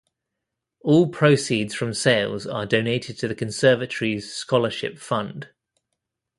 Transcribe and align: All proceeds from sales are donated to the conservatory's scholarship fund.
All 0.79 1.09
proceeds 1.09 1.75
from 1.75 1.93
sales 1.93 2.47
are 2.47 2.65
donated 2.65 3.19
to 3.19 3.27
the 3.27 3.35
conservatory's 3.35 4.33
scholarship 4.33 4.97
fund. 4.97 5.49